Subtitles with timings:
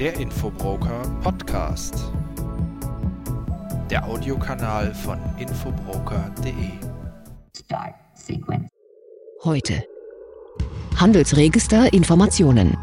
[0.00, 1.94] Der Infobroker Podcast.
[3.90, 6.54] Der Audiokanal von infobroker.de.
[7.54, 8.70] Start sequence.
[9.44, 9.84] Heute.
[10.96, 12.78] Handelsregister Informationen.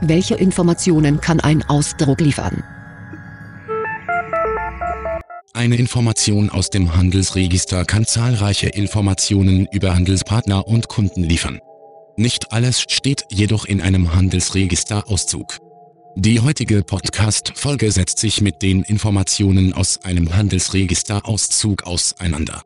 [0.00, 2.64] Welche Informationen kann ein Ausdruck liefern?
[5.52, 11.60] Eine Information aus dem Handelsregister kann zahlreiche Informationen über Handelspartner und Kunden liefern.
[12.16, 15.60] Nicht alles steht jedoch in einem Handelsregisterauszug.
[16.16, 22.62] Die heutige Podcast-Folge setzt sich mit den Informationen aus einem Handelsregisterauszug auseinander.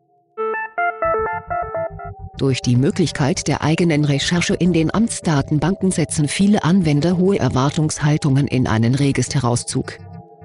[2.38, 8.66] Durch die Möglichkeit der eigenen Recherche in den Amtsdatenbanken setzen viele Anwender hohe Erwartungshaltungen in
[8.66, 9.98] einen Registerauszug.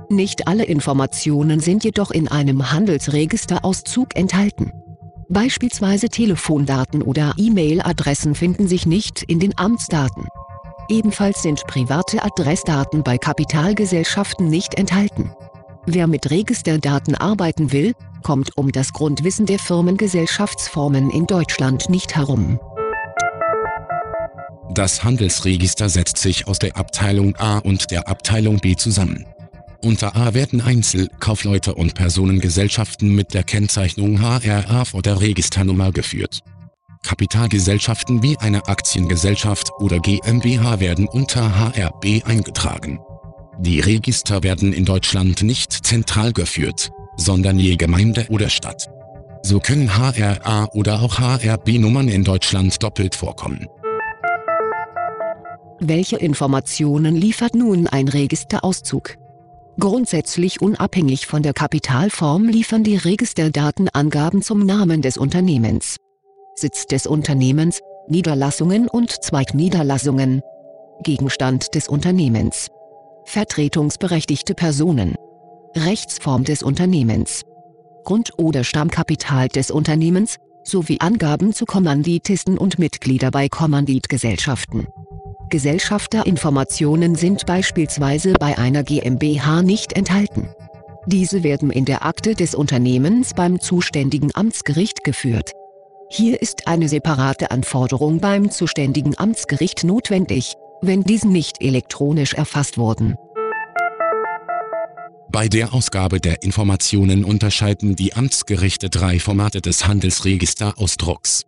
[0.10, 4.72] Nicht alle Informationen sind jedoch in einem Handelsregisterauszug enthalten.
[5.30, 10.28] Beispielsweise Telefondaten oder E-Mail-Adressen finden sich nicht in den Amtsdaten.
[10.90, 15.32] Ebenfalls sind private Adressdaten bei Kapitalgesellschaften nicht enthalten.
[15.86, 22.60] Wer mit Registerdaten arbeiten will, kommt um das Grundwissen der Firmengesellschaftsformen in Deutschland nicht herum.
[24.74, 29.26] Das Handelsregister setzt sich aus der Abteilung A und der Abteilung B zusammen.
[29.84, 36.42] Unter A werden Einzel-, Kaufleute und Personengesellschaften mit der Kennzeichnung HRA vor der Registernummer geführt.
[37.04, 43.00] Kapitalgesellschaften wie eine Aktiengesellschaft oder GmbH werden unter HRB eingetragen.
[43.60, 48.88] Die Register werden in Deutschland nicht zentral geführt, sondern je Gemeinde oder Stadt.
[49.42, 53.68] So können HRA oder auch HRB-Nummern in Deutschland doppelt vorkommen.
[55.80, 59.16] Welche Informationen liefert nun ein Registerauszug?
[59.80, 65.96] Grundsätzlich unabhängig von der Kapitalform liefern die Registerdaten Angaben zum Namen des Unternehmens.
[66.60, 70.42] Sitz des Unternehmens, Niederlassungen und Zweigniederlassungen.
[71.04, 72.68] Gegenstand des Unternehmens.
[73.26, 75.16] Vertretungsberechtigte Personen.
[75.76, 77.44] Rechtsform des Unternehmens.
[78.04, 84.88] Grund- oder Stammkapital des Unternehmens, sowie Angaben zu Kommanditisten und Mitglieder bei Kommanditgesellschaften.
[85.50, 90.50] Gesellschafterinformationen sind beispielsweise bei einer GmbH nicht enthalten.
[91.08, 95.54] Diese werden in der Akte des Unternehmens beim zuständigen Amtsgericht geführt.
[96.12, 103.16] Hier ist eine separate Anforderung beim zuständigen Amtsgericht notwendig, wenn diese nicht elektronisch erfasst wurden.
[105.32, 111.44] Bei der Ausgabe der Informationen unterscheiden die Amtsgerichte drei Formate des Handelsregisterausdrucks.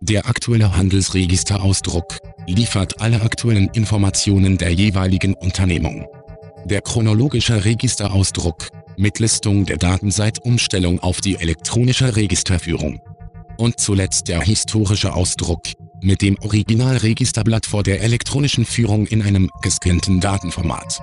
[0.00, 6.08] Der aktuelle Handelsregisterauszug liefert alle aktuellen Informationen der jeweiligen Unternehmung.
[6.64, 13.00] Der chronologische Registerauszug mit Listung der Daten seit Umstellung auf die elektronische Registerführung.
[13.60, 15.60] Und zuletzt der historische Ausdruck
[16.00, 21.00] mit dem Originalregisterblatt vor der elektronischen Führung in einem gescannten Datenformat.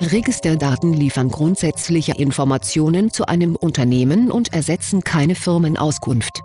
[0.00, 6.42] Registerdaten liefern grundsätzliche Informationen zu einem Unternehmen und ersetzen keine Firmenauskunft.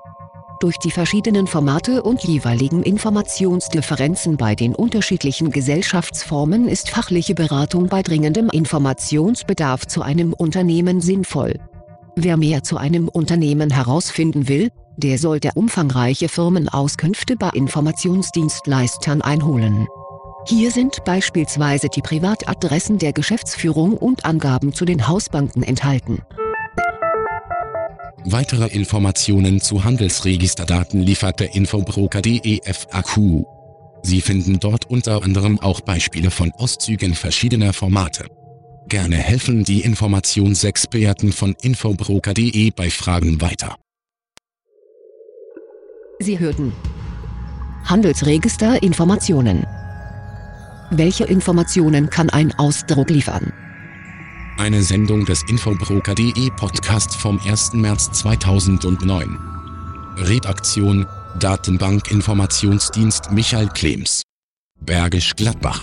[0.62, 8.02] Durch die verschiedenen Formate und jeweiligen Informationsdifferenzen bei den unterschiedlichen Gesellschaftsformen ist fachliche Beratung bei
[8.02, 11.60] dringendem Informationsbedarf zu einem Unternehmen sinnvoll.
[12.16, 19.88] Wer mehr zu einem Unternehmen herausfinden will, der sollte umfangreiche Firmenauskünfte bei Informationsdienstleistern einholen.
[20.46, 26.20] Hier sind beispielsweise die Privatadressen der Geschäftsführung und Angaben zu den Hausbanken enthalten.
[28.26, 33.46] Weitere Informationen zu Handelsregisterdaten liefert der Infobroker.de FAQ.
[34.04, 38.26] Sie finden dort unter anderem auch Beispiele von Auszügen verschiedener Formate.
[38.92, 43.78] Gerne helfen die Informationsexperten von Infobroker.de bei Fragen weiter.
[46.20, 46.74] Sie hörten
[47.86, 49.66] Handelsregister Informationen.
[50.90, 53.54] Welche Informationen kann ein Ausdruck liefern?
[54.58, 57.72] Eine Sendung des Infobroker.de Podcast vom 1.
[57.72, 59.40] März 2009.
[60.18, 61.08] Redaktion
[61.40, 64.24] Datenbank Informationsdienst Michael Klems.
[64.82, 65.82] Bergisch Gladbach.